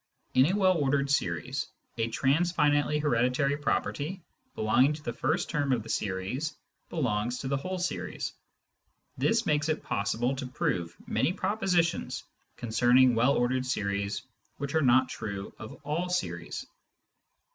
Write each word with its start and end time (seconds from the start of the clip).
In 0.33 0.47
a 0.47 0.53
well 0.55 0.79
ordered 0.79 1.11
series, 1.11 1.67
a 1.99 2.07
transfinitely 2.07 2.97
hereditary 2.97 3.55
property 3.55 4.23
belonging 4.55 4.93
to 4.93 5.03
the 5.03 5.13
first 5.13 5.47
term 5.47 5.71
of 5.71 5.83
the 5.83 5.89
series 5.89 6.57
belongs 6.89 7.37
to 7.37 7.47
the 7.47 7.57
whole 7.57 7.77
series. 7.77 8.33
This 9.19 9.45
makes 9.45 9.69
it 9.69 9.83
possible 9.83 10.35
to 10.37 10.47
prove 10.47 10.97
many 11.05 11.33
propositions 11.33 12.23
concerning 12.57 13.13
well 13.13 13.35
ordered 13.37 13.67
series 13.67 14.23
which 14.57 14.73
are 14.73 14.81
not 14.81 15.07
true 15.07 15.53
of 15.59 15.73
all 15.83 16.09
series. 16.09 16.65